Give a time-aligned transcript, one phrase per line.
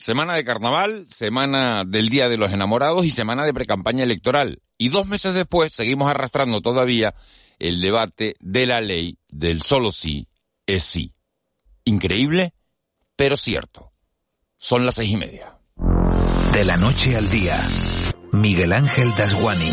[0.00, 4.62] Semana de carnaval, semana del Día de los Enamorados y semana de precampaña electoral.
[4.78, 7.14] Y dos meses después seguimos arrastrando todavía
[7.58, 10.26] el debate de la ley del solo sí
[10.66, 11.12] es sí.
[11.84, 12.54] Increíble,
[13.14, 13.92] pero cierto.
[14.56, 15.58] Son las seis y media.
[16.54, 17.62] De la noche al día,
[18.32, 19.70] Miguel Ángel Dasguani.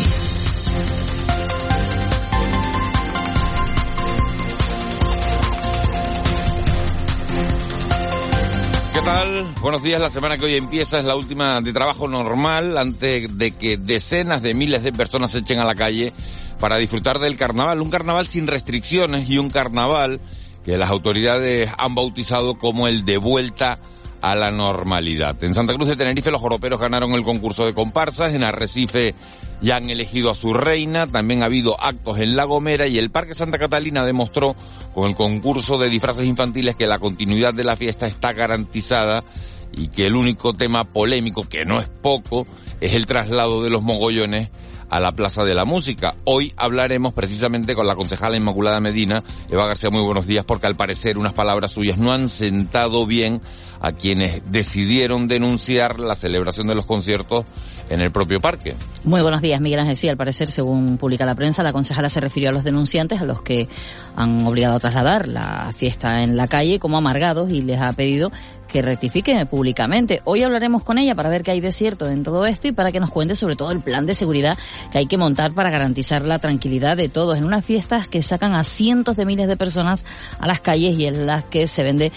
[9.62, 10.02] Buenos días.
[10.02, 14.42] La semana que hoy empieza es la última de trabajo normal antes de que decenas
[14.42, 16.12] de miles de personas se echen a la calle
[16.60, 17.80] para disfrutar del carnaval.
[17.80, 20.20] Un carnaval sin restricciones y un carnaval
[20.62, 23.80] que las autoridades han bautizado como el de vuelta
[24.20, 25.42] a la normalidad.
[25.42, 29.14] En Santa Cruz de Tenerife los joroperos ganaron el concurso de comparsas, en Arrecife
[29.60, 33.10] ya han elegido a su reina, también ha habido actos en La Gomera y el
[33.10, 34.54] Parque Santa Catalina demostró
[34.94, 39.24] con el concurso de disfraces infantiles que la continuidad de la fiesta está garantizada
[39.72, 42.46] y que el único tema polémico, que no es poco,
[42.80, 44.50] es el traslado de los mogollones
[44.90, 46.16] a la Plaza de la Música.
[46.24, 49.22] Hoy hablaremos precisamente con la concejala Inmaculada Medina.
[49.50, 53.42] Eva García, muy buenos días, porque al parecer unas palabras suyas no han sentado bien
[53.80, 57.44] a quienes decidieron denunciar la celebración de los conciertos
[57.88, 58.74] en el propio parque.
[59.04, 59.96] Muy buenos días, Miguel Ángel.
[59.96, 63.24] Sí, al parecer, según publica la prensa, la concejala se refirió a los denunciantes, a
[63.24, 63.68] los que
[64.16, 68.30] han obligado a trasladar la fiesta en la calle como amargados y les ha pedido
[68.68, 70.20] que rectifique públicamente.
[70.24, 72.92] Hoy hablaremos con ella para ver qué hay de cierto en todo esto y para
[72.92, 74.58] que nos cuente sobre todo el plan de seguridad
[74.92, 78.54] que hay que montar para garantizar la tranquilidad de todos en unas fiestas que sacan
[78.54, 80.04] a cientos de miles de personas
[80.38, 82.12] a las calles y en las que se vende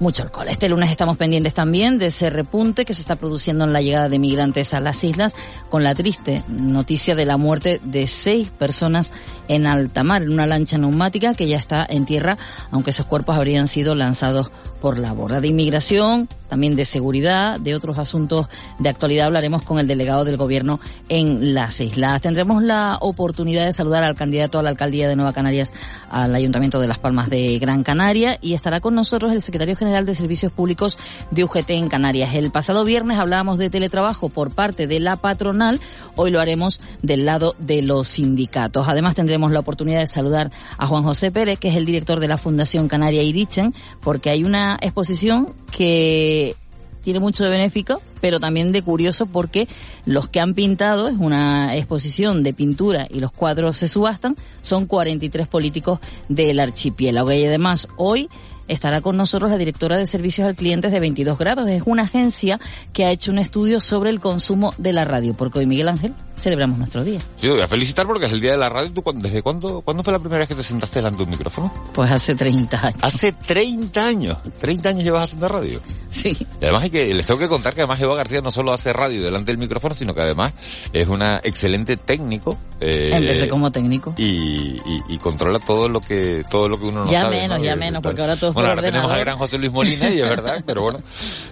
[0.00, 0.48] mucho alcohol.
[0.48, 4.08] Este lunes estamos pendientes también de ese repunte que se está produciendo en la llegada
[4.08, 5.34] de migrantes a las islas,
[5.70, 9.12] con la triste noticia de la muerte de seis personas
[9.48, 12.36] en alta mar, en una lancha neumática que ya está en tierra,
[12.70, 17.74] aunque esos cuerpos habrían sido lanzados por la borda de inmigración, también de seguridad, de
[17.74, 18.48] otros asuntos
[18.78, 19.26] de actualidad.
[19.26, 22.20] Hablaremos con el delegado del gobierno en las islas.
[22.20, 25.72] Tendremos la oportunidad de saludar al candidato a la alcaldía de Nueva Canarias
[26.10, 29.83] al Ayuntamiento de Las Palmas de Gran Canaria y estará con nosotros el secretario general
[29.84, 30.98] de Servicios Públicos
[31.30, 32.34] de UGT en Canarias.
[32.34, 35.78] El pasado viernes hablábamos de teletrabajo por parte de la patronal.
[36.16, 38.88] Hoy lo haremos del lado de los sindicatos.
[38.88, 42.28] Además tendremos la oportunidad de saludar a Juan José Pérez, que es el director de
[42.28, 46.56] la Fundación Canaria Irichen, porque hay una exposición que
[47.02, 49.68] tiene mucho de benéfico, pero también de curioso porque
[50.06, 54.86] los que han pintado, es una exposición de pintura y los cuadros se subastan, son
[54.86, 56.00] 43 políticos
[56.30, 57.30] del archipiélago.
[57.32, 58.30] Y además, hoy
[58.68, 61.68] estará con nosotros la directora de servicios al cliente de 22 grados.
[61.68, 62.60] Es una agencia
[62.92, 66.14] que ha hecho un estudio sobre el consumo de la radio, porque hoy Miguel Ángel
[66.36, 67.20] celebramos nuestro día.
[67.36, 68.92] Sí, voy a felicitar porque es el día de la radio.
[68.92, 71.72] ¿Tú, ¿Desde cuándo, cuándo fue la primera vez que te sentaste delante de un micrófono?
[71.92, 72.98] Pues hace 30 años.
[73.02, 74.38] Hace 30 años.
[74.58, 75.80] 30 años llevas haciendo radio.
[76.10, 76.36] Sí.
[76.60, 78.92] Y además hay que, les tengo que contar que además Eva García no solo hace
[78.92, 80.52] radio delante del micrófono, sino que además
[80.92, 82.56] es una excelente técnico.
[82.80, 84.14] Eh, Empecé como técnico.
[84.16, 87.36] Y, y, y, controla todo lo que, todo lo que uno no ya sabe.
[87.36, 87.64] Menos, ¿no?
[87.64, 88.92] Ya menos, porque ahora todo Bueno, ahora ordenador.
[88.92, 91.00] tenemos al gran José Luis Molina y es verdad, pero bueno,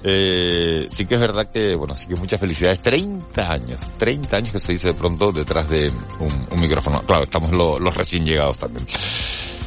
[0.03, 2.81] eh, sí que es verdad que, bueno, sí que muchas felicidades.
[2.81, 7.03] 30 años, 30 años que se dice de pronto detrás de un, un micrófono.
[7.03, 8.87] Claro, estamos lo, los recién llegados también.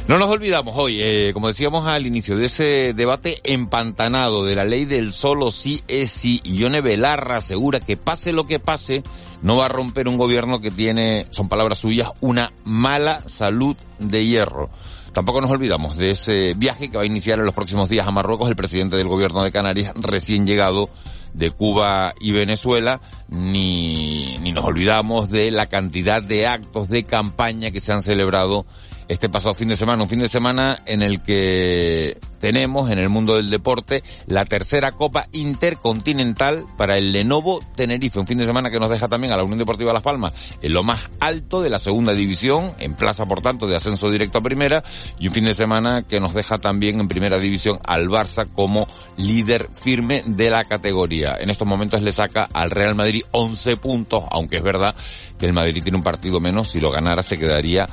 [0.08, 4.64] No nos olvidamos hoy, eh, como decíamos al inicio, de ese debate empantanado de la
[4.64, 6.40] ley del solo sí es sí.
[6.44, 9.02] Ione Belarra asegura que pase lo que pase,
[9.42, 14.24] no va a romper un gobierno que tiene, son palabras suyas, una mala salud de
[14.24, 14.70] hierro.
[15.16, 18.10] Tampoco nos olvidamos de ese viaje que va a iniciar en los próximos días a
[18.10, 20.90] Marruecos el presidente del gobierno de Canarias recién llegado
[21.32, 27.70] de Cuba y Venezuela, ni, ni nos olvidamos de la cantidad de actos de campaña
[27.70, 28.66] que se han celebrado
[29.08, 33.08] este pasado fin de semana, un fin de semana en el que tenemos en el
[33.08, 38.70] mundo del deporte la tercera Copa Intercontinental para el Lenovo Tenerife, un fin de semana
[38.70, 41.70] que nos deja también a la Unión Deportiva Las Palmas en lo más alto de
[41.70, 44.82] la segunda división, en plaza por tanto de ascenso directo a primera,
[45.18, 48.86] y un fin de semana que nos deja también en primera división al Barça como
[49.16, 51.36] líder firme de la categoría.
[51.38, 54.94] En estos momentos le saca al Real Madrid 11 puntos, aunque es verdad
[55.38, 57.88] que el Madrid tiene un partido menos, si lo ganara se quedaría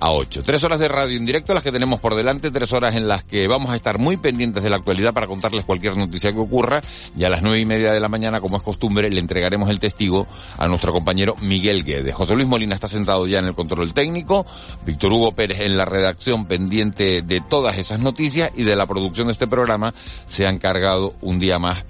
[0.00, 0.42] a 8.
[0.44, 3.24] Tres horas de radio en directo las que tenemos por delante, tres horas en las
[3.24, 6.80] que vamos a estar muy pendientes de la actualidad para contarles cualquier noticia que ocurra
[7.16, 9.80] y a las nueve y media de la mañana, como es costumbre, le entregaremos el
[9.80, 10.26] testigo
[10.58, 12.14] a nuestro compañero Miguel Guedes.
[12.14, 14.46] José Luis Molina está sentado ya en el control técnico,
[14.84, 19.28] Víctor Hugo Pérez en la redacción pendiente de todas esas noticias y de la producción
[19.28, 19.94] de este programa
[20.28, 21.84] se ha encargado un día más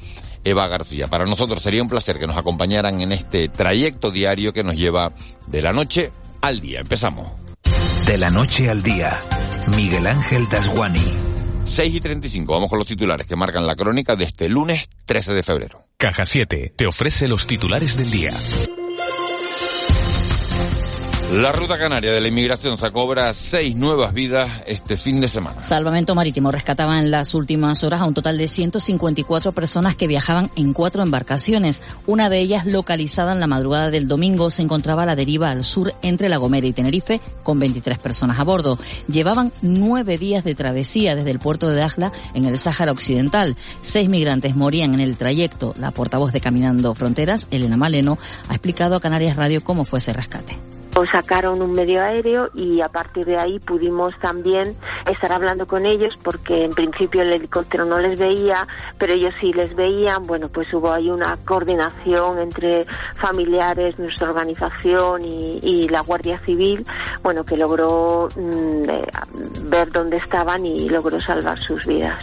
[0.44, 1.08] Eva García.
[1.08, 5.12] Para nosotros sería un placer que nos acompañaran en este trayecto diario que nos lleva
[5.48, 6.80] de la noche al día.
[6.80, 7.45] Empezamos.
[8.06, 9.18] De la noche al día,
[9.74, 11.10] Miguel Ángel Dasguani.
[11.64, 12.52] 6 y 35.
[12.52, 15.86] Vamos con los titulares que marcan la crónica de este lunes 13 de febrero.
[15.96, 18.32] Caja 7 te ofrece los titulares del día.
[21.32, 25.60] La ruta canaria de la inmigración se cobra seis nuevas vidas este fin de semana.
[25.60, 30.48] Salvamento Marítimo rescataba en las últimas horas a un total de 154 personas que viajaban
[30.54, 31.82] en cuatro embarcaciones.
[32.06, 35.64] Una de ellas, localizada en la madrugada del domingo, se encontraba a la deriva al
[35.64, 38.78] sur entre La Gomera y Tenerife, con 23 personas a bordo.
[39.08, 43.56] Llevaban nueve días de travesía desde el puerto de Dajla en el Sáhara Occidental.
[43.80, 45.74] Seis migrantes morían en el trayecto.
[45.76, 48.16] La portavoz de Caminando Fronteras, Elena Maleno,
[48.48, 50.56] ha explicado a Canarias Radio cómo fue ese rescate
[51.04, 54.76] sacaron un medio aéreo y a partir de ahí pudimos también
[55.10, 58.66] estar hablando con ellos porque en principio el helicóptero no les veía,
[58.96, 60.26] pero ellos sí les veían.
[60.26, 62.86] Bueno, pues hubo ahí una coordinación entre
[63.20, 66.84] familiares, nuestra organización y, la Guardia Civil,
[67.22, 69.06] bueno, que logró mm, eh,
[69.62, 72.18] ver dónde estaban y logró salvar sus vidas.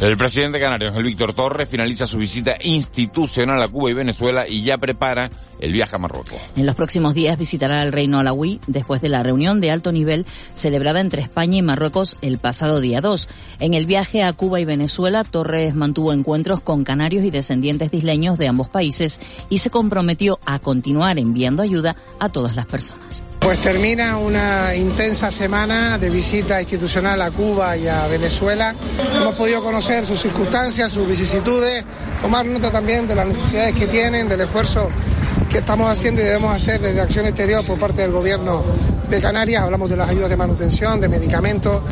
[0.00, 4.62] El presidente canario, Ángel Víctor Torres, finaliza su visita institucional a Cuba y Venezuela y
[4.62, 5.30] ya prepara
[5.60, 6.40] el viaje a Marruecos.
[6.56, 10.26] En los próximos días visitará el Reino Alawí después de la reunión de alto nivel
[10.54, 13.28] celebrada entre España y Marruecos el pasado día 2.
[13.60, 17.98] En el viaje a Cuba y Venezuela, Torres mantuvo encuentros con canarios y descendientes de
[17.98, 23.22] isleños de ambos países y se comprometió a continuar enviando ayuda a todas las personas.
[23.44, 28.74] Pues termina una intensa semana de visita institucional a Cuba y a Venezuela.
[29.14, 31.84] Hemos podido conocer sus circunstancias, sus vicisitudes,
[32.22, 34.88] tomar nota también de las necesidades que tienen, del esfuerzo
[35.50, 38.64] que estamos haciendo y debemos hacer desde Acción Exterior por parte del Gobierno
[39.10, 39.62] de Canarias.
[39.62, 41.82] Hablamos de las ayudas de manutención, de medicamentos.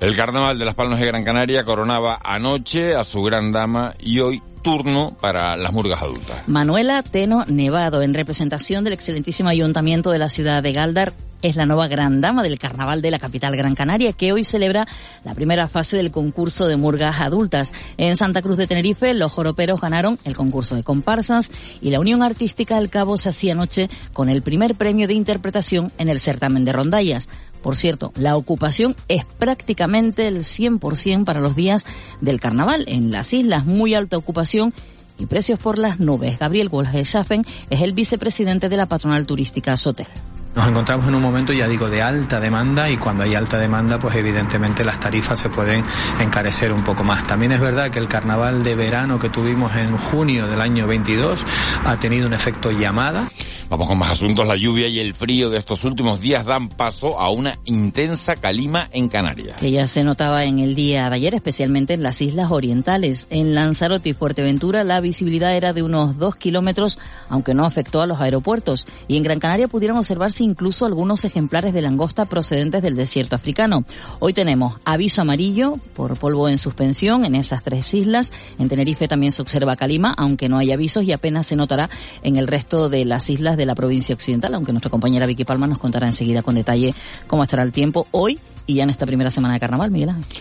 [0.00, 4.18] El Carnaval de las Palmas de Gran Canaria coronaba anoche a su gran dama y
[4.18, 6.48] hoy turno para las murgas adultas.
[6.48, 11.12] Manuela Teno Nevado, en representación del excelentísimo ayuntamiento de la ciudad de Galdar,
[11.42, 14.86] es la nueva gran dama del carnaval de la capital Gran Canaria, que hoy celebra
[15.24, 17.72] la primera fase del concurso de murgas adultas.
[17.96, 21.50] En Santa Cruz de Tenerife, los joroperos ganaron el concurso de comparsas
[21.80, 25.92] y la Unión Artística del Cabo se hacía anoche con el primer premio de interpretación
[25.98, 27.28] en el certamen de rondallas.
[27.62, 31.86] Por cierto, la ocupación es prácticamente el 100% para los días
[32.20, 32.84] del carnaval.
[32.88, 34.72] En las islas, muy alta ocupación
[35.18, 36.38] y precios por las nubes.
[36.38, 40.06] Gabriel Wolge Schaffen es el vicepresidente de la patronal turística Sotel.
[40.54, 43.98] Nos encontramos en un momento, ya digo, de alta demanda y cuando hay alta demanda,
[43.98, 45.84] pues evidentemente las tarifas se pueden
[46.20, 47.24] encarecer un poco más.
[47.26, 51.46] También es verdad que el carnaval de verano que tuvimos en junio del año 22
[51.86, 53.28] ha tenido un efecto llamada.
[53.70, 54.44] Vamos con más asuntos.
[54.48, 58.88] La lluvia y el frío de estos últimos días dan paso a una intensa calima
[58.90, 59.58] en Canarias.
[59.58, 63.28] Que ya se notaba en el día de ayer, especialmente en las islas orientales.
[63.30, 68.08] En Lanzarote y Fuerteventura la visibilidad era de unos dos kilómetros, aunque no afectó a
[68.08, 68.88] los aeropuertos.
[69.06, 73.84] Y en Gran Canaria pudieron observarse incluso algunos ejemplares de langosta procedentes del desierto africano.
[74.18, 78.32] Hoy tenemos aviso amarillo por polvo en suspensión en esas tres islas.
[78.58, 81.88] En Tenerife también se observa calima, aunque no hay avisos y apenas se notará
[82.24, 85.66] en el resto de las islas de la provincia occidental, aunque nuestra compañera Vicky Palma
[85.66, 86.94] nos contará enseguida con detalle
[87.26, 90.38] cómo estará el tiempo hoy y ya en esta primera semana de carnaval, Miguel Ángel.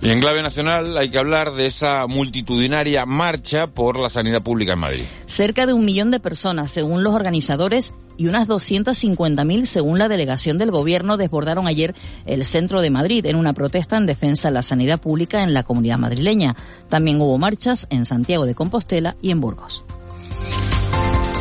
[0.00, 4.74] Y en clave nacional hay que hablar de esa multitudinaria marcha por la sanidad pública
[4.74, 5.04] en Madrid.
[5.26, 10.58] Cerca de un millón de personas, según los organizadores, y unas 250.000 según la delegación
[10.58, 11.94] del gobierno desbordaron ayer
[12.26, 15.62] el centro de Madrid en una protesta en defensa de la sanidad pública en la
[15.62, 16.56] comunidad madrileña.
[16.88, 19.84] También hubo marchas en Santiago de Compostela y en Burgos.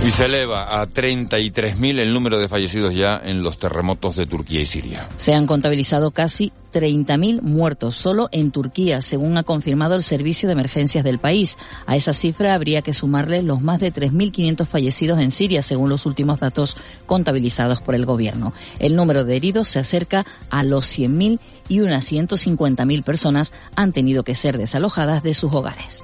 [0.05, 4.61] Y se eleva a 33.000 el número de fallecidos ya en los terremotos de Turquía
[4.61, 5.09] y Siria.
[5.17, 10.53] Se han contabilizado casi 30.000 muertos solo en Turquía, según ha confirmado el Servicio de
[10.53, 11.57] Emergencias del país.
[11.87, 16.05] A esa cifra habría que sumarle los más de 3.500 fallecidos en Siria, según los
[16.05, 16.77] últimos datos
[17.07, 18.53] contabilizados por el gobierno.
[18.77, 21.39] El número de heridos se acerca a los 100.000
[21.69, 26.03] y unas 150.000 personas han tenido que ser desalojadas de sus hogares.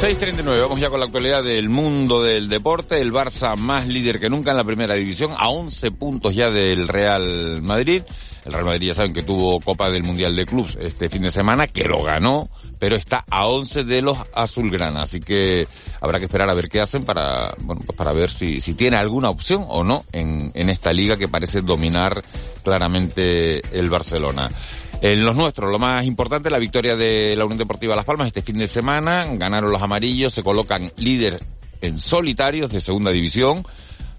[0.00, 3.00] 6.39, vamos ya con la actualidad del mundo del deporte.
[3.00, 6.86] El Barça más líder que nunca en la primera división, a 11 puntos ya del
[6.86, 8.02] Real Madrid.
[8.48, 11.30] El Real Madrid ya saben que tuvo Copa del Mundial de Clubs este fin de
[11.30, 15.02] semana, que lo ganó, pero está a 11 de los azulgrana.
[15.02, 15.68] Así que
[16.00, 18.96] habrá que esperar a ver qué hacen para, bueno, pues para ver si, si tiene
[18.96, 22.22] alguna opción o no en, en esta liga que parece dominar
[22.64, 24.50] claramente el Barcelona.
[25.02, 28.40] En los nuestros, lo más importante, la victoria de la Unión Deportiva Las Palmas este
[28.40, 29.26] fin de semana.
[29.30, 31.44] Ganaron los amarillos, se colocan líder
[31.82, 33.62] en solitarios de segunda división.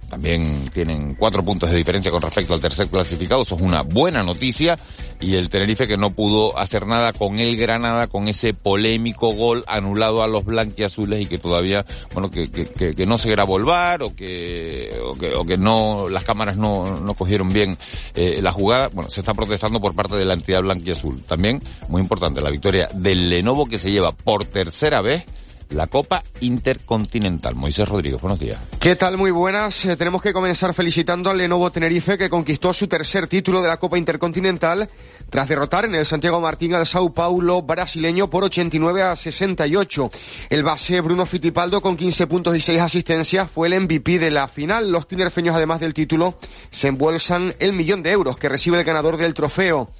[0.09, 4.23] También tienen cuatro puntos de diferencia con respecto al tercer clasificado, eso es una buena
[4.23, 4.77] noticia,
[5.21, 9.63] y el Tenerife que no pudo hacer nada con el Granada, con ese polémico gol
[9.67, 13.69] anulado a los blanquiazules y que todavía, bueno, que, que, que, no se grabó el
[13.69, 17.77] o que, o que, o que no, las cámaras no, no cogieron bien
[18.15, 21.21] eh, la jugada, bueno, se está protestando por parte de la entidad blanquiazul.
[21.23, 25.25] También, muy importante, la victoria del Lenovo que se lleva por tercera vez
[25.69, 27.55] la Copa Intercontinental.
[27.55, 28.59] Moisés Rodríguez, buenos días.
[28.79, 29.17] ¿Qué tal?
[29.17, 29.85] Muy buenas.
[29.85, 33.77] Eh, tenemos que comenzar felicitando al Lenovo Tenerife que conquistó su tercer título de la
[33.77, 34.89] Copa Intercontinental
[35.29, 40.09] tras derrotar en el Santiago Martín al Sao Paulo brasileño por 89 a 68.
[40.49, 44.47] El base Bruno Fittipaldo con 15 puntos y 6 asistencias fue el MVP de la
[44.47, 44.91] final.
[44.91, 46.39] Los tinerfeños además del título
[46.71, 49.91] se embolsan el millón de euros que recibe el ganador del trofeo.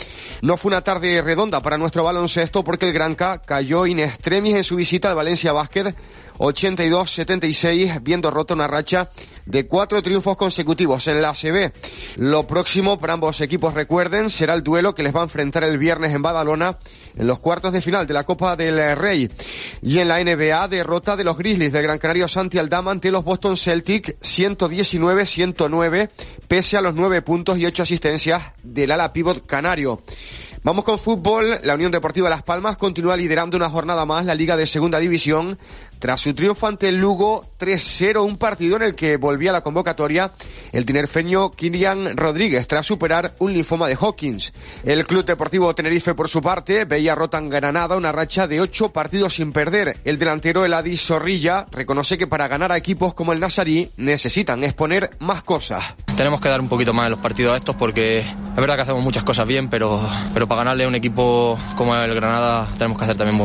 [0.41, 4.63] No fue una tarde redonda para nuestro baloncesto porque el Granca cayó in extremis en
[4.63, 5.93] su visita al Valencia Basket
[6.39, 9.09] 82-76, viendo roto una racha
[9.45, 11.71] de cuatro triunfos consecutivos en la ACB.
[12.15, 15.77] Lo próximo para ambos equipos, recuerden, será el duelo que les va a enfrentar el
[15.77, 16.77] viernes en Badalona
[17.17, 19.29] en los cuartos de final de la Copa del Rey.
[19.81, 23.25] Y en la NBA, derrota de los Grizzlies de Gran Canario Santi Aldama ante los
[23.25, 26.09] Boston Celtics 119-109,
[26.47, 30.01] pese a los nueve puntos y ocho asistencias del ala pivot canario.
[30.61, 31.59] Vamos con fútbol.
[31.63, 35.57] La Unión Deportiva Las Palmas continúa liderando una jornada más la Liga de Segunda División
[35.99, 39.61] tras su triunfo ante el Lugo 3-0, un partido en el que volvía a la
[39.61, 40.31] convocatoria
[40.71, 44.53] el tinerfeño Kilian Rodríguez tras superar un linfoma de Hawkins.
[44.83, 49.35] El Club Deportivo Tenerife, por su parte, veía rotan Granada una racha de ocho partidos
[49.35, 49.97] sin perder.
[50.05, 55.11] El delantero Eladis Zorrilla reconoce que para ganar a equipos como el Nazarí necesitan exponer
[55.19, 55.83] más cosas.
[56.15, 58.81] Tenemos que dar un poquito más en los partidos a estos porque es verdad que
[58.81, 60.01] hacemos muchas cosas bien, pero,
[60.33, 63.37] pero para ganarle a un equipo como el Granada tenemos que hacer también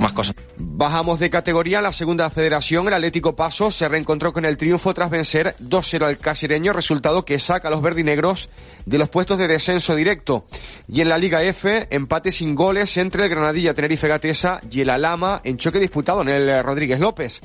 [0.00, 0.34] más cosas.
[0.78, 5.08] Bajamos de categoría la segunda federación, el Atlético Paso se reencontró con el triunfo tras
[5.08, 8.50] vencer 2-0 al casireño, resultado que saca a los verdinegros
[8.84, 10.44] de los puestos de descenso directo.
[10.86, 14.90] Y en la Liga F, empate sin goles entre el Granadilla Tenerife Gatesa y el
[14.90, 17.40] Alama en choque disputado en el Rodríguez López.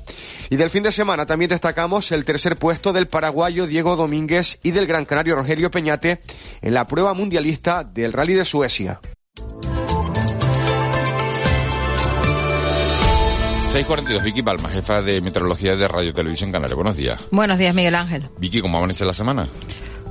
[0.50, 4.72] Y del fin de semana también destacamos el tercer puesto del paraguayo Diego Domínguez y
[4.72, 6.20] del gran canario Rogelio Peñate
[6.62, 9.00] en la prueba mundialista del Rally de Suecia.
[13.72, 16.76] 642, Vicky Palma, jefa de Meteorología de Radio Televisión Canaria.
[16.76, 17.26] Buenos días.
[17.32, 18.30] Buenos días, Miguel Ángel.
[18.38, 19.48] Vicky, ¿cómo amanece la semana?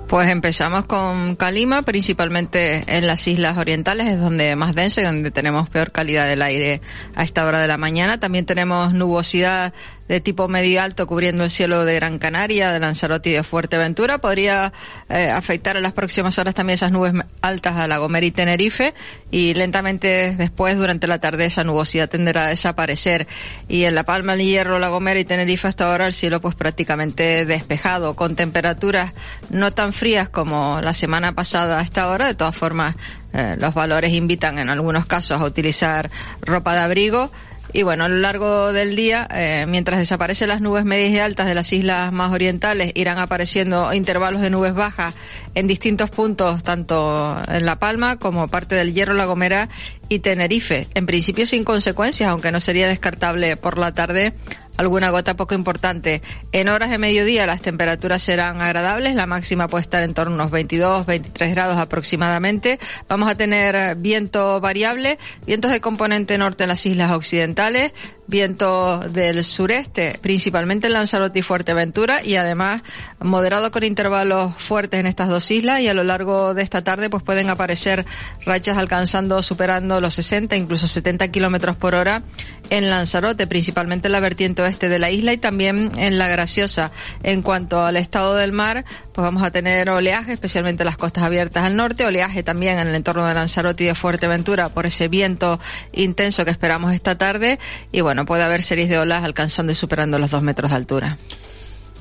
[0.08, 5.30] Pues empezamos con calima, principalmente en las islas orientales, es donde más densa y donde
[5.30, 6.80] tenemos peor calidad del aire
[7.14, 8.18] a esta hora de la mañana.
[8.18, 9.74] También tenemos nubosidad
[10.10, 14.18] de tipo medio alto cubriendo el cielo de Gran Canaria, de Lanzarote y de Fuerteventura.
[14.18, 14.72] Podría
[15.08, 17.12] eh, afectar en las próximas horas también esas nubes
[17.42, 18.92] altas a La Gomera y Tenerife
[19.30, 23.28] y lentamente después, durante la tarde, esa nubosidad tenderá a desaparecer.
[23.68, 26.56] Y en La Palma, el Hierro, La Gomera y Tenerife hasta ahora el cielo pues
[26.56, 29.12] prácticamente despejado, con temperaturas
[29.48, 32.26] no tan frías como la semana pasada a esta hora.
[32.26, 32.96] De todas formas,
[33.32, 37.30] eh, los valores invitan en algunos casos a utilizar ropa de abrigo.
[37.72, 41.46] Y bueno, a lo largo del día, eh, mientras desaparecen las nubes medias y altas
[41.46, 45.14] de las islas más orientales, irán apareciendo intervalos de nubes bajas
[45.54, 49.68] en distintos puntos, tanto en La Palma como parte del Hierro, La Gomera
[50.08, 50.88] y Tenerife.
[50.94, 54.34] En principio sin consecuencias, aunque no sería descartable por la tarde
[54.80, 56.22] alguna gota poco importante.
[56.52, 60.34] En horas de mediodía las temperaturas serán agradables, la máxima puede estar en torno a
[60.36, 62.80] unos 22, 23 grados aproximadamente.
[63.06, 67.92] Vamos a tener viento variable, vientos de componente norte en las islas occidentales,
[68.26, 72.82] viento del sureste, principalmente en Lanzarote y Fuerteventura, y además
[73.20, 77.10] moderado con intervalos fuertes en estas dos islas, y a lo largo de esta tarde
[77.10, 78.06] pues pueden aparecer
[78.46, 82.22] rachas alcanzando, superando los 60, incluso 70 kilómetros por hora
[82.70, 86.92] en Lanzarote, principalmente en la vertiente oeste de la isla y también en la Graciosa.
[87.22, 91.24] En cuanto al estado del mar, pues vamos a tener oleaje, especialmente en las costas
[91.24, 95.08] abiertas al norte, oleaje también en el entorno de Lanzarote y de Fuerteventura por ese
[95.08, 95.58] viento
[95.92, 97.58] intenso que esperamos esta tarde,
[97.92, 101.18] y bueno, puede haber series de olas alcanzando y superando los dos metros de altura.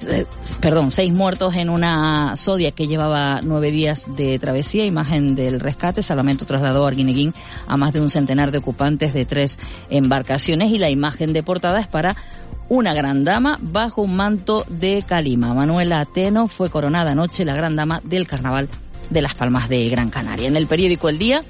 [0.08, 0.24] Eh,
[0.60, 4.86] perdón, seis muertos en una sodia que llevaba nueve días de travesía.
[4.86, 6.02] Imagen del rescate.
[6.02, 7.34] Salvamento trasladó a Arguineguín
[7.66, 9.58] a más de un centenar de ocupantes de tres
[9.90, 12.16] embarcaciones y la imagen de portada es para
[12.72, 15.52] una gran dama bajo un manto de calima.
[15.52, 18.66] Manuela Ateno fue coronada anoche la gran dama del carnaval
[19.10, 20.48] de Las Palmas de Gran Canaria.
[20.48, 21.42] En el periódico El Día,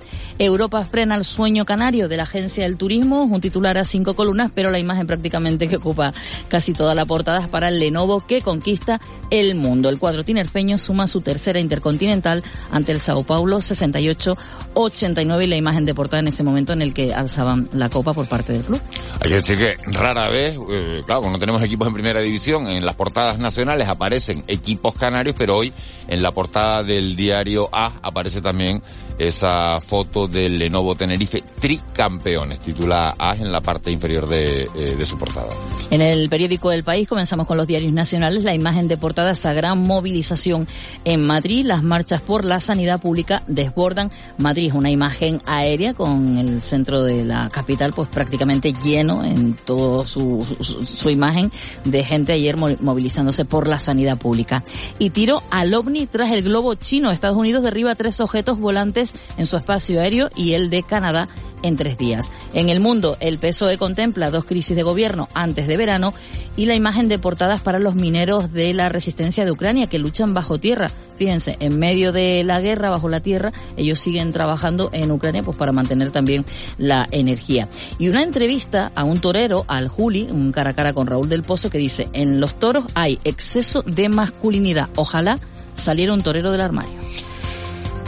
[0.45, 4.51] Europa frena el sueño canario de la Agencia del Turismo, un titular a cinco columnas,
[4.53, 6.13] pero la imagen prácticamente que ocupa
[6.49, 9.89] casi toda la portada es para el Lenovo que conquista el mundo.
[9.89, 15.85] El cuadro tinerfeño suma su tercera intercontinental ante el Sao Paulo 68-89 y la imagen
[15.85, 18.81] de portada en ese momento en el que alzaban la copa por parte del club.
[19.23, 22.97] Que decir que rara vez, eh, claro, cuando tenemos equipos en primera división, en las
[22.97, 25.73] portadas nacionales aparecen equipos canarios, pero hoy
[26.09, 28.83] en la portada del diario A aparece también
[29.19, 35.05] esa foto del Lenovo Tenerife tricampeones, titula A en la parte inferior de, eh, de
[35.05, 35.49] su portada.
[35.91, 39.53] En el periódico del país comenzamos con los diarios nacionales, la imagen de portada esa
[39.53, 40.67] gran movilización
[41.05, 46.39] en Madrid, las marchas por la sanidad pública desbordan Madrid, es una imagen aérea con
[46.39, 51.53] el centro de la capital pues prácticamente lleno en toda su, su, su imagen
[51.85, 54.65] de gente ayer movilizándose por la sanidad pública.
[54.99, 57.11] Y tiro al ovni tras el globo chino.
[57.11, 61.29] Estados Unidos derriba tres objetos volantes en su espacio aéreo y el de Canadá
[61.63, 62.31] en tres días.
[62.53, 66.13] En el mundo, el PSOE contempla dos crisis de gobierno antes de verano
[66.57, 70.35] y la imagen de portadas para los mineros de la resistencia de Ucrania que luchan
[70.35, 70.91] bajo tierra.
[71.17, 75.57] Fíjense, en medio de la guerra bajo la tierra, ellos siguen trabajando en Ucrania pues
[75.57, 76.45] para mantener también
[76.79, 77.69] la energía.
[77.99, 81.43] Y una entrevista a un torero, al Juli, un cara a cara con Raúl del
[81.43, 84.91] Pozo, que dice, en los toros hay exceso de masculinidad.
[84.97, 85.39] Ojalá
[85.75, 87.01] saliera un torero del armario.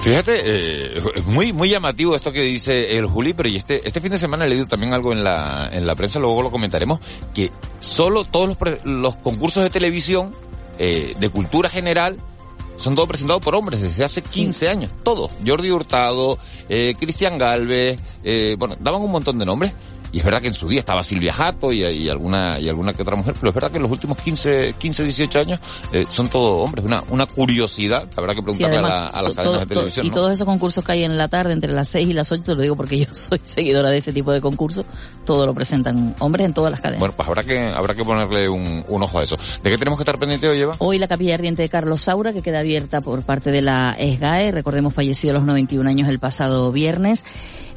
[0.04, 4.02] Fíjate, eh, es muy muy llamativo esto que dice el Juli, pero y este este
[4.02, 7.00] fin de semana he leído también algo en la en la prensa, luego lo comentaremos,
[7.32, 10.30] que solo todos los, los concursos de televisión
[10.78, 12.18] eh, de cultura general
[12.76, 15.32] son todos presentados por hombres desde hace 15 años, todos.
[15.46, 16.38] Jordi Hurtado,
[16.68, 19.72] eh, Cristian Galvez, eh, bueno, daban un montón de nombres
[20.14, 22.92] y es verdad que en su día estaba Silvia Jato y, y, alguna y alguna
[22.92, 25.58] que otra mujer, pero es verdad que en los últimos 15, 15 18 años
[25.92, 26.84] eh, son todos hombres.
[26.84, 30.06] Una, una curiosidad habrá que preguntarle sí, además, a, la, a, las cadenas de televisión.
[30.06, 30.14] Y ¿no?
[30.14, 32.54] todos esos concursos que hay en la tarde, entre las 6 y las 8, te
[32.54, 34.86] lo digo porque yo soy seguidora de ese tipo de concursos,
[35.26, 37.00] todo lo presentan hombres en todas las cadenas.
[37.00, 39.36] Bueno, pues habrá que, habrá que ponerle un, un ojo a eso.
[39.64, 40.76] ¿De qué tenemos que estar pendientes hoy, Eva?
[40.78, 44.52] Hoy la capilla ardiente de Carlos Saura, que queda abierta por parte de la ESGAE,
[44.52, 47.24] recordemos fallecido a los 91 años el pasado viernes.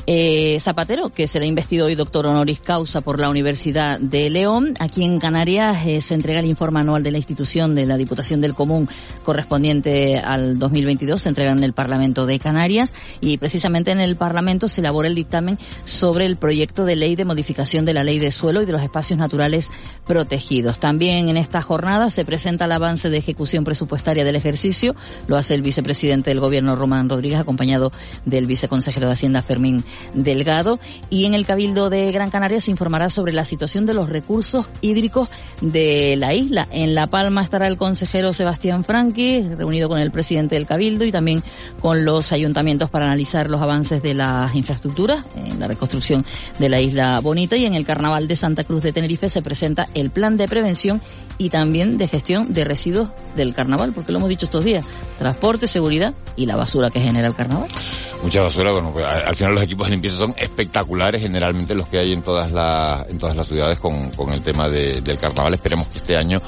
[0.09, 4.73] Eh, Zapatero, que será investido hoy doctor honoris causa por la Universidad de León.
[4.79, 8.41] Aquí en Canarias eh, se entrega el informe anual de la institución de la Diputación
[8.41, 8.87] del Común
[9.23, 11.21] correspondiente al 2022.
[11.21, 15.15] Se entrega en el Parlamento de Canarias y precisamente en el Parlamento se elabora el
[15.15, 18.71] dictamen sobre el proyecto de ley de modificación de la ley de suelo y de
[18.71, 19.71] los espacios naturales
[20.05, 20.79] protegidos.
[20.79, 24.95] También en esta jornada se presenta el avance de ejecución presupuestaria del ejercicio.
[25.27, 27.91] Lo hace el vicepresidente del Gobierno, Román Rodríguez, acompañado
[28.25, 30.79] del viceconsejero de Hacienda, Fermín Delgado.
[31.09, 34.67] Y en el Cabildo de Gran Canaria se informará sobre la situación de los recursos
[34.81, 35.29] hídricos
[35.61, 36.67] de la isla.
[36.71, 41.11] En La Palma estará el consejero Sebastián Franqui, reunido con el presidente del Cabildo y
[41.11, 41.43] también
[41.79, 46.25] con los ayuntamientos para analizar los avances de las infraestructuras en la reconstrucción
[46.57, 47.55] de la isla Bonita.
[47.55, 51.01] Y en el Carnaval de Santa Cruz de Tenerife se presenta el plan de prevención
[51.37, 54.85] y también de gestión de residuos del carnaval, porque lo hemos dicho estos días,
[55.17, 57.67] transporte, seguridad y la basura que genera el carnaval.
[58.23, 61.99] Mucha basura, bueno, pues, al final los equipos de limpieza son espectaculares, generalmente los que
[61.99, 65.53] hay en todas las, en todas las ciudades con, con el tema de, del carnaval.
[65.53, 66.41] Esperemos que este año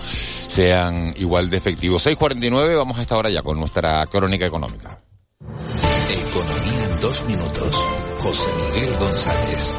[0.48, 2.06] sean igual de efectivos.
[2.06, 5.00] 6.49, vamos a esta hora ya con nuestra crónica económica.
[6.10, 7.86] Economía en dos minutos.
[8.20, 9.76] José Miguel González.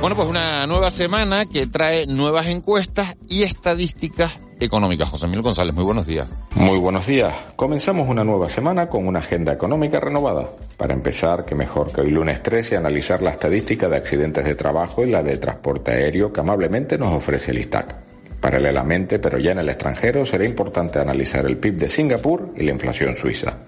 [0.00, 5.08] Bueno, pues una nueva semana que trae nuevas encuestas y estadísticas económicas.
[5.08, 6.28] José Miguel González, muy buenos días.
[6.54, 7.34] Muy buenos días.
[7.56, 10.50] Comenzamos una nueva semana con una agenda económica renovada.
[10.76, 15.04] Para empezar, que mejor que hoy lunes 13 analizar la estadística de accidentes de trabajo
[15.04, 17.96] y la de transporte aéreo que amablemente nos ofrece el ISTAC.
[18.40, 22.70] Paralelamente, pero ya en el extranjero, será importante analizar el PIB de Singapur y la
[22.70, 23.58] inflación suiza.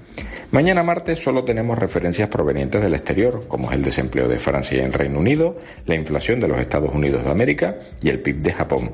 [0.52, 4.80] Mañana martes solo tenemos referencias provenientes del exterior, como es el desempleo de Francia y
[4.80, 8.52] en Reino Unido, la inflación de los Estados Unidos de América y el PIB de
[8.52, 8.90] Japón.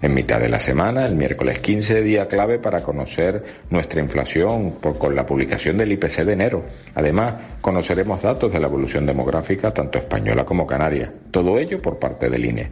[0.00, 5.16] En mitad de la semana, el miércoles 15, día clave para conocer nuestra inflación con
[5.16, 6.64] la publicación del IPC de enero.
[6.94, 11.12] Además, conoceremos datos de la evolución demográfica tanto española como canaria.
[11.32, 12.68] Todo ello por parte del INE.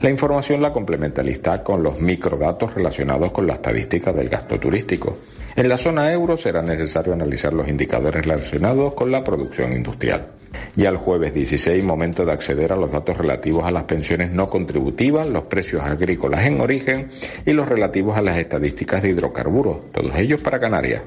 [0.00, 5.18] La información la complementa el con los microdatos relacionados con la estadística del gasto turístico.
[5.54, 10.26] En la zona euro será necesario analizar los indicadores relacionados con la producción industrial.
[10.74, 14.48] Ya el jueves 16, momento de acceder a los datos relativos a las pensiones no
[14.48, 17.10] contributivas, los precios agrícolas en origen
[17.44, 21.02] y los relativos a las estadísticas de hidrocarburos, todos ellos para Canarias.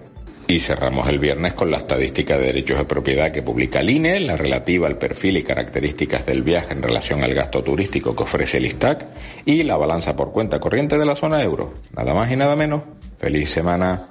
[0.47, 4.19] Y cerramos el viernes con la estadística de derechos de propiedad que publica el INE,
[4.19, 8.58] la relativa al perfil y características del viaje en relación al gasto turístico que ofrece
[8.58, 9.08] el ISTAC
[9.45, 11.73] y la balanza por cuenta corriente de la zona euro.
[11.97, 12.84] Nada más y nada menos.
[13.17, 14.06] Feliz semana.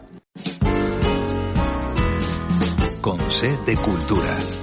[3.00, 4.53] Con de.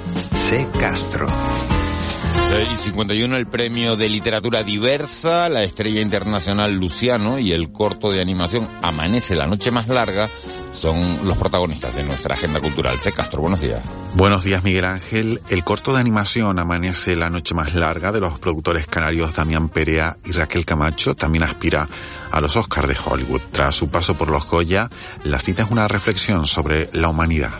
[0.51, 0.67] C.
[0.77, 1.29] Castro.
[1.29, 8.67] 6.51 el premio de literatura diversa, la estrella internacional Luciano y el corto de animación
[8.81, 10.27] Amanece la noche más larga
[10.71, 12.99] son los protagonistas de nuestra agenda cultural.
[12.99, 13.13] C.
[13.13, 13.81] Castro, buenos días.
[14.15, 15.39] Buenos días, Miguel Ángel.
[15.47, 20.17] El corto de animación Amanece la noche más larga de los productores canarios Damián Perea
[20.25, 21.87] y Raquel Camacho también aspira
[22.29, 23.43] a los Oscars de Hollywood.
[23.53, 24.89] Tras su paso por los Goya,
[25.23, 27.53] la cita es una reflexión sobre la humanidad.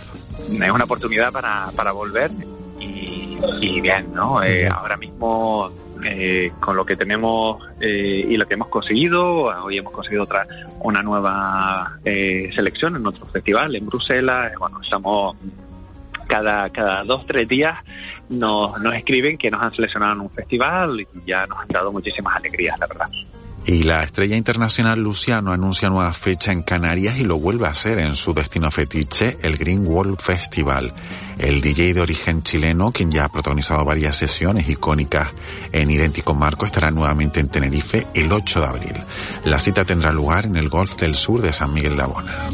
[0.52, 2.32] Es una oportunidad para, para volver
[2.82, 4.44] y, y bien, ¿no?
[4.44, 5.72] Eh, ahora mismo
[6.04, 9.46] eh, con lo que tenemos eh, y lo que hemos conseguido.
[9.64, 10.48] Hoy hemos conseguido otra
[10.80, 14.52] una nueva eh, selección en otro festival en Bruselas.
[14.58, 15.38] Bueno, estamos
[16.28, 17.78] cada cada dos tres días
[18.30, 21.92] nos, nos escriben que nos han seleccionado en un festival y ya nos han dado
[21.92, 23.10] muchísimas alegrías, la verdad.
[23.66, 28.00] Y la estrella internacional Luciano anuncia nueva fecha en Canarias y lo vuelve a hacer
[28.00, 30.94] en su destino fetiche, el Green World Festival.
[31.38, 35.30] El DJ de origen chileno, quien ya ha protagonizado varias sesiones icónicas
[35.72, 39.04] en idéntico marco, estará nuevamente en Tenerife el 8 de abril.
[39.46, 42.50] La cita tendrá lugar en el Golf del Sur de San Miguel de Abona.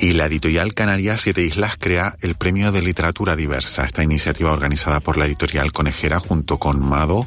[0.00, 3.84] Y la editorial canaria Siete Islas crea el Premio de Literatura Diversa.
[3.84, 7.26] Esta iniciativa organizada por la editorial Conejera junto con Mado,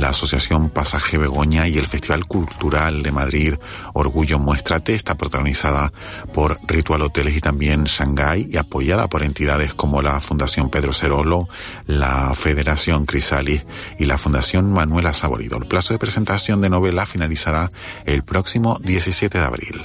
[0.00, 3.54] la Asociación Pasaje Begoña y el Festival Cultural de Madrid
[3.92, 5.92] Orgullo Muéstrate está protagonizada
[6.32, 11.48] por Ritual Hoteles y también Shanghái y apoyada por entidades como la Fundación Pedro Cerolo,
[11.86, 13.66] la Federación Crisalis
[13.98, 15.58] y la Fundación Manuela Saborido.
[15.58, 17.70] El plazo de presentación de novela finalizará
[18.06, 19.82] el próximo 17 de abril.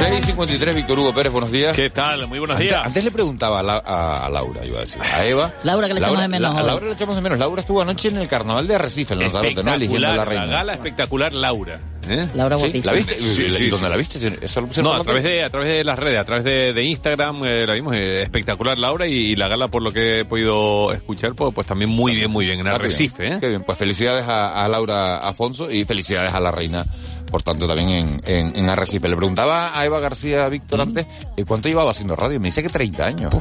[0.00, 1.74] 6.53, Víctor Hugo Pérez, buenos días.
[1.74, 2.26] ¿Qué tal?
[2.28, 2.84] Muy buenos días.
[2.84, 5.54] antes le preguntaba a, La- a- a Laura, iba a decir, a Eva.
[5.62, 6.62] Laura, que le echamos de menos la- a.
[6.64, 7.38] Laura le echamos de menos.
[7.38, 9.72] Laura estuvo anoche en el carnaval de Arrecife, en Lanzarote, ¿no?
[9.72, 10.46] Eligiendo a la Espectacular, la, reina.
[10.58, 11.80] gala espectacular Laura.
[12.10, 12.28] ¿eh?
[12.34, 12.64] Laura ¿Sí?
[12.64, 12.92] guapísima.
[12.92, 13.14] ¿La viste?
[13.18, 13.90] Sí, ¿Y sí, ¿Dónde sí.
[13.90, 14.38] la viste?
[14.44, 16.72] ¿Eso lo pusieron No, a través de a través de las redes, a través de,
[16.74, 20.20] de Instagram, eh, la vimos, eh, espectacular Laura y, y la gala por lo que
[20.20, 22.74] he podido escuchar, pues, pues también muy bien, muy bien en Ah.
[22.74, 23.38] Arrecife, ¿eh?
[23.40, 23.62] Qué bien.
[23.64, 26.84] Pues felicidades a, a Laura Afonso y felicidades a la reina
[27.36, 29.10] por tanto también en, en, en Arrecife.
[29.10, 32.40] Le preguntaba a Eva García Víctor antes, eh, ¿cuánto llevaba haciendo radio?
[32.40, 33.34] Me dice que 30 años.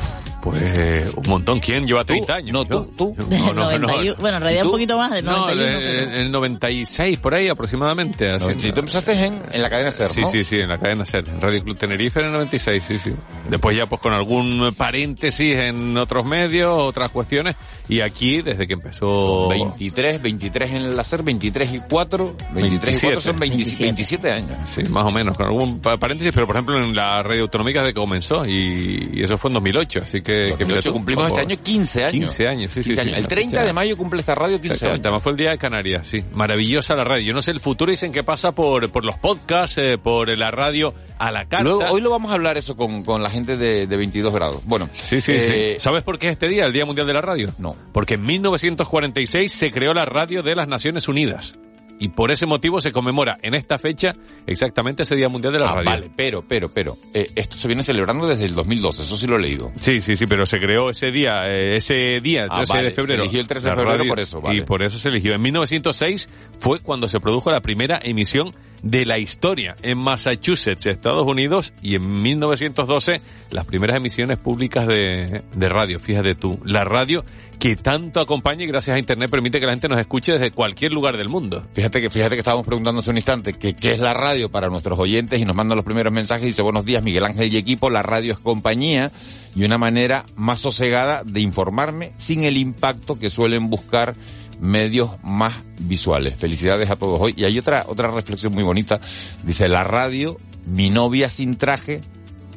[0.44, 1.62] Pues un montón.
[1.62, 2.52] ¿Quién lleva 30 años?
[2.52, 3.16] No, tú, tú.
[3.30, 3.62] No, no, no.
[3.72, 4.16] 91.
[4.20, 5.80] Bueno, en realidad ¿Y un poquito más, de No, 91.
[5.80, 8.30] de- pero- en el 96, por ahí aproximadamente.
[8.32, 8.52] así.
[8.58, 10.28] Si tú empezaste en, en la cadena SER, Sí, ¿no?
[10.30, 13.14] sí, sí, en la cadena SER, en Radio Club Tenerife en el 96, sí, sí.
[13.50, 17.56] Después ya pues con algún paréntesis en otros medios, otras cuestiones,
[17.88, 19.48] y aquí desde que empezó...
[19.48, 23.85] 23, 23 en la SER, 23 y 4, 23 y 4 son 20 27
[24.32, 24.58] años.
[24.70, 27.82] Sí, más o menos, con algún pa- paréntesis, pero por ejemplo en la radio autonómica
[27.82, 30.54] desde que comenzó, y, y eso fue en 2008, así que...
[30.58, 32.12] que mira 2008 tú, cumplimos este año 15 años.
[32.12, 33.08] 15 años, sí, sí, 15 sí.
[33.10, 33.18] años.
[33.20, 35.06] El 30 de mayo cumple esta radio 15 Exactamente, años.
[35.06, 36.24] además fue el día de Canarias, sí.
[36.34, 37.26] Maravillosa la radio.
[37.28, 40.52] Yo no sé, el futuro dicen que pasa por, por los podcasts, eh, por la
[40.52, 41.64] radio a la carta.
[41.64, 44.62] Luego, hoy lo vamos a hablar eso con, con la gente de, de 22 grados.
[44.66, 45.84] Bueno, Sí, sí, eh, sí.
[45.84, 47.50] ¿Sabes por qué es este día, el Día Mundial de la Radio?
[47.58, 47.76] No.
[47.94, 51.56] Porque en 1946 se creó la Radio de las Naciones Unidas.
[51.98, 55.70] Y por ese motivo se conmemora en esta fecha exactamente ese Día Mundial de la
[55.70, 55.90] Ah, Radio.
[55.90, 59.38] vale, pero, pero, pero, eh, esto se viene celebrando desde el 2012, eso sí lo
[59.38, 59.72] he leído.
[59.80, 62.84] Sí, sí, sí, pero se creó ese día, eh, ese día, el Ah, 13 vale,
[62.86, 63.16] de febrero.
[63.16, 64.60] se eligió el 13 de febrero por eso, vale.
[64.60, 65.34] Y por eso se eligió.
[65.34, 68.54] En 1906 fue cuando se produjo la primera emisión
[68.86, 73.20] de la historia en Massachusetts, Estados Unidos, y en 1912
[73.50, 76.00] las primeras emisiones públicas de, de radio.
[76.00, 77.26] Fíjate tú, la radio
[77.58, 80.92] que tanto acompaña y gracias a Internet permite que la gente nos escuche desde cualquier
[80.92, 81.66] lugar del mundo.
[81.74, 84.70] Fíjate que, fíjate que estábamos preguntando hace un instante que qué es la radio para
[84.70, 86.46] nuestros oyentes y nos mandan los primeros mensajes.
[86.46, 89.12] Dice, buenos días Miguel Ángel y equipo, la radio es compañía
[89.56, 94.16] y una manera más sosegada de informarme sin el impacto que suelen buscar
[94.60, 96.36] medios más visuales.
[96.36, 97.34] Felicidades a todos hoy.
[97.38, 99.00] Y hay otra, otra reflexión muy bonita.
[99.44, 102.02] Dice, la radio, mi novia sin traje,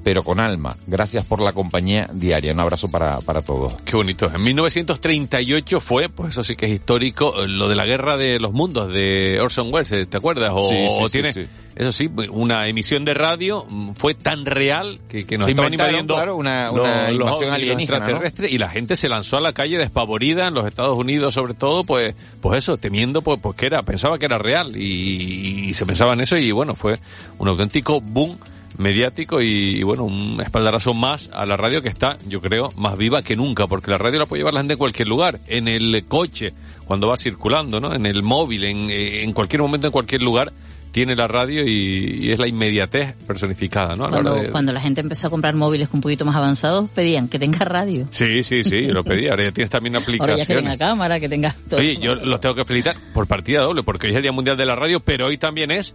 [0.09, 0.75] pero con alma.
[0.87, 2.55] Gracias por la compañía diaria.
[2.55, 3.75] Un abrazo para, para todos.
[3.85, 4.31] Qué bonito.
[4.35, 8.39] En 1938 fue, pues eso sí que es histórico, eh, lo de la guerra de
[8.41, 10.09] los mundos de Orson Welles.
[10.09, 10.51] ¿te acuerdas?
[10.55, 11.45] O, Sí, sí, o tiene, sí.
[11.77, 15.75] eso sí, una emisión de radio mm, fue tan real que, que nos Se estaban
[15.75, 18.05] invadiendo claro, una- una los invasión ovnis, los alienígena, ¿no?
[18.07, 21.53] extraterrestres, y la gente se lanzó a la calle despavorida en los Estados Unidos, sobre
[21.53, 25.75] todo, pues, pues eso, temiendo, pues, pues que era, pensaba que era real y, y
[25.75, 26.99] se pensaba en eso y bueno, fue
[27.39, 28.39] un auténtico boom
[28.77, 32.97] mediático y, y, bueno, un espaldarazo más a la radio que está, yo creo, más
[32.97, 35.67] viva que nunca, porque la radio la puede llevar la gente en cualquier lugar, en
[35.69, 36.53] el coche,
[36.85, 37.95] cuando va circulando, ¿no?
[37.95, 40.53] En el móvil, en, eh, en cualquier momento, en cualquier lugar,
[40.93, 44.07] tiene la radio y, y es la inmediatez personificada, ¿no?
[44.07, 46.89] A Cuando, hora de- cuando la gente empezó a comprar móviles un poquito más avanzados,
[46.91, 48.07] pedían que tenga radio.
[48.11, 49.29] Sí, sí, sí, lo pedí.
[49.29, 50.79] Ahora ya tienes también Ahora ya que tenga aplicaciones.
[50.79, 51.81] cámara, que tenga todo.
[51.81, 54.57] Oye, yo los tengo que felicitar por partida doble, porque hoy es el Día Mundial
[54.57, 55.95] de la Radio, pero hoy también es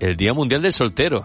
[0.00, 1.24] el Día Mundial del Soltero.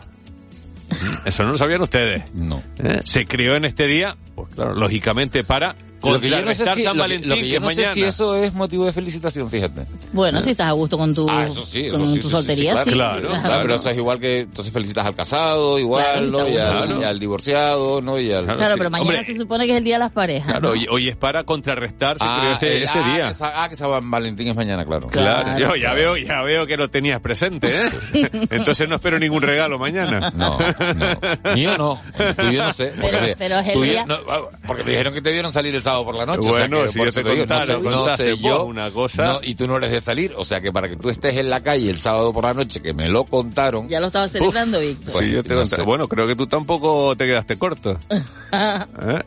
[1.25, 2.23] Eso no lo sabían ustedes.
[2.33, 2.61] No.
[2.77, 3.01] ¿Eh?
[3.03, 6.83] Se creó en este día, pues claro, lógicamente para Lo que yo no sé si,
[6.83, 7.93] San lo que- Valentín, lo que yo que no sé mañana.
[7.93, 9.85] si eso es motivo de felicitación, fíjate.
[10.13, 12.27] Bueno, si estás a gusto con tu, Ah, eso sí, eso con sí, tu sí,
[12.27, 12.91] sí, soltería, sí, sí.
[12.91, 16.47] claro, claro, pero eso es igual que entonces felicitas al casado, igual, Claro, ¿no?
[16.49, 17.01] Y al, bueno.
[17.01, 18.19] y al divorciado, ¿no?
[18.19, 18.45] Y al...
[18.45, 20.47] Claro, pero mañana Hombre, se supone que es el día de las parejas.
[20.51, 20.69] Claro, ¿no?
[20.71, 23.33] hoy, hoy es para contrarrestar, Ah, ese, el- ese ah, día.
[23.41, 25.07] ah, que San Valentín es mañana, claro.
[25.07, 27.81] Claro, yo ya veo, ya veo que lo tenías presente,
[28.13, 28.29] ¿eh?
[28.49, 30.31] Entonces no espero ningún regalo mañana.
[30.35, 31.53] No, no.
[31.55, 32.01] Mío no.
[32.37, 32.93] Tuyo no sé.
[32.99, 36.05] Porque, Pero- es el día- ah, porque me dijeron que te vieron salir el sábado
[36.05, 36.49] por la noche.
[36.49, 38.65] o sea Bueno, que si por yo te digo, no sé, no sé yo.
[38.65, 39.23] una cosa.
[39.25, 40.33] no, y tú no eres de salir.
[40.37, 42.81] O sea que para que tú estés en la calle el sábado por la noche,
[42.81, 43.87] que me lo contaron.
[43.89, 45.23] Ya lo estaba celebrando, Víctor.
[45.23, 45.81] Sí, yo te no sé.
[45.81, 47.99] Bueno, creo que tú tampoco te quedaste corto.
[48.09, 48.23] ¿Eh?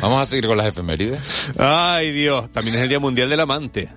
[0.00, 1.20] Vamos a seguir con las efemérides.
[1.58, 2.50] Ay, Dios.
[2.52, 3.88] También es el Día Mundial del Amante.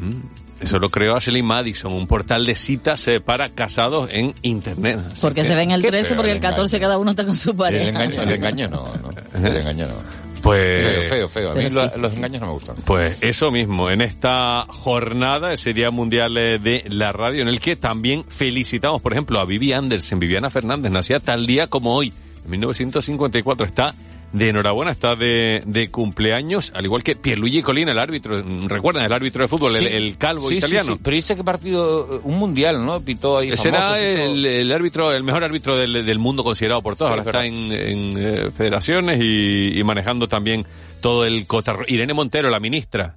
[0.00, 0.20] Mm,
[0.60, 4.98] Eso lo creó Ashley Madison, un portal de citas eh, para casados en Internet.
[5.12, 7.10] Así Porque que- se ven el qué 13, feo porque el el 14 cada uno
[7.10, 7.82] está con su pareja.
[7.82, 9.46] El engaño, el engaño no, no.
[9.48, 10.24] El engaño no.
[10.42, 11.50] Pues, Feo, feo, feo.
[11.52, 11.78] A mí sí.
[11.98, 12.76] los engaños no me gustan.
[12.84, 17.60] Pues eso mismo, en esta jornada, ese Día Mundial eh, de la Radio, en el
[17.60, 22.12] que también felicitamos, por ejemplo, a Vivi Andersen, Viviana Fernández, nacía tal día como hoy,
[22.44, 23.94] en 1954, está
[24.34, 29.04] de enhorabuena, está de, de cumpleaños, al igual que Pierluigi Colina, el árbitro, ¿recuerdan?
[29.04, 29.88] El árbitro de fútbol, el, Sí.
[29.92, 30.94] el calvo Sí, italiano.
[30.94, 31.00] sí.
[31.02, 33.00] Pero dice que partido, un mundial, ¿no?
[33.00, 36.18] Pitó ahí Ese famoso, era se hizo- el, el árbitro, el mejor árbitro del, del
[36.18, 37.10] mundo considerado por todos.
[37.10, 40.66] Ahora es está en, eh, federaciones y, y manejando también
[41.00, 41.84] todo el cotarro.
[41.86, 43.16] Irene Montero, la ministra.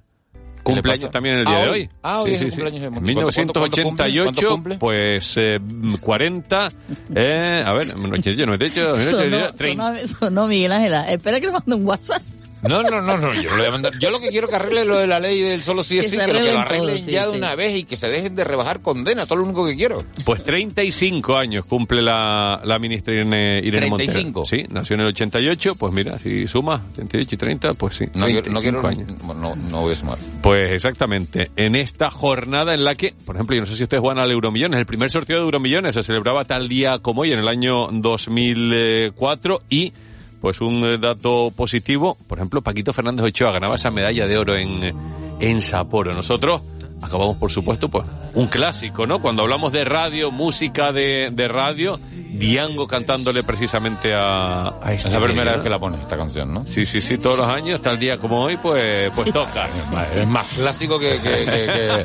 [0.68, 1.90] ¿Qué le Cumpleaños también el día Ah, de hoy.
[2.02, 3.20] Ah, hoy es el cumpleaños de En Montero.
[3.20, 4.04] ¿Cuánto- cuánto- cuánto cumple?
[4.06, 4.74] 1988, ¿Cuánto cumple?
[4.78, 5.58] pues eh,
[6.00, 6.68] 40,
[7.14, 9.84] eh, a ver, 88, 98, Sonó, 98, 30.
[9.98, 11.10] sonó, sonó Miguel Ángela.
[11.10, 12.22] Espera que le mande un WhatsApp.
[12.62, 13.98] No, no, no, no, yo no le voy a mandar.
[13.98, 16.10] Yo lo que quiero que arregle lo de la ley del solo sí es Que
[16.10, 17.36] sí, que lo, que lo arreglen arreglen todo, sí, ya de sí.
[17.36, 20.04] una vez y que se dejen de rebajar condenas, eso es lo único que quiero.
[20.24, 24.40] Pues 35 años cumple la, la ministra Irene, Irene 35.
[24.40, 24.44] Montero.
[24.44, 28.04] Sí, nació en el 88, pues mira, si suma 88 y 30, pues sí.
[28.14, 29.22] No quiero, no 35 quiero, años.
[29.22, 30.18] no, no voy a sumar.
[30.42, 34.00] Pues exactamente, en esta jornada en la que, por ejemplo, yo no sé si ustedes
[34.00, 37.38] juegan al Euromillones, el primer sorteo de Euromillones se celebraba tal día como hoy, en
[37.38, 39.92] el año 2004, y
[40.40, 44.56] pues un eh, dato positivo, por ejemplo, Paquito Fernández Ochoa ganaba esa medalla de oro
[44.56, 44.94] en,
[45.40, 46.12] en Sapporo.
[46.14, 46.62] Nosotros
[47.02, 49.20] acabamos, por supuesto, pues un clásico, ¿no?
[49.20, 51.98] Cuando hablamos de radio, música de, de radio,
[52.30, 56.16] Diango cantándole precisamente a, a este Es la primera niño, vez que la pones esta
[56.16, 56.66] canción, ¿no?
[56.66, 59.68] Sí, sí, sí, todos los años, tal día como hoy, pues, pues toca.
[60.14, 62.04] Es más clásico que, que, que- que-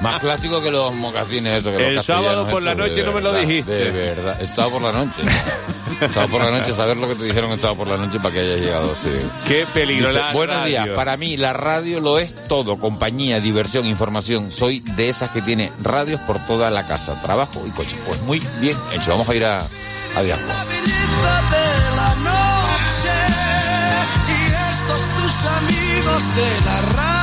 [0.00, 3.12] más clásico que los mocasines eso, que El los sábado por la de noche no
[3.12, 3.72] me lo dijiste.
[3.72, 5.22] De verdad, el sábado por la noche.
[6.00, 8.18] El sábado por la noche, saber lo que te dijeron el sábado por la noche
[8.18, 9.08] para que hayas llegado, sí.
[9.48, 10.82] Qué peligro Dice, la Buenos radio".
[10.84, 14.52] días, para mí la radio lo es todo, compañía, diversión, información.
[14.52, 17.96] Soy de esas que tiene radios por toda la casa, trabajo y coche.
[18.06, 20.46] Pues muy bien hecho, vamos a ir a, a Diango.
[20.46, 23.14] de la noche
[24.28, 27.13] y estos tus amigos de la radio.